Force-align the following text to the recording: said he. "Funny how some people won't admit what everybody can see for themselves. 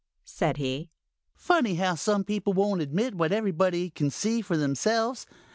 said 0.25 0.57
he. 0.57 0.89
"Funny 1.35 1.75
how 1.75 1.93
some 1.93 2.23
people 2.23 2.53
won't 2.53 2.81
admit 2.81 3.13
what 3.13 3.31
everybody 3.31 3.91
can 3.91 4.09
see 4.09 4.41
for 4.41 4.57
themselves. 4.57 5.27